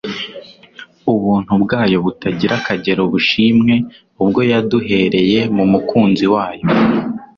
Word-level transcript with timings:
Ubuntu 1.13 1.51
bwayo 1.63 1.97
butagira 2.05 2.53
akagero 2.59 3.01
bushimwe 3.11 3.73
ubwo 4.21 4.39
yaduhereye 4.51 5.39
mu 5.55 5.63
Mukunzi 5.71 6.25
wayo. 6.33 6.65